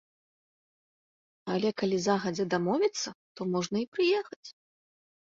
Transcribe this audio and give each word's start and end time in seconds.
Але 1.57 1.69
калі 1.83 1.97
загадзя 2.07 2.45
дамовіцца, 2.57 3.09
то 3.37 3.41
можна 3.55 3.77
і 3.87 3.91
прыехаць. 3.97 4.45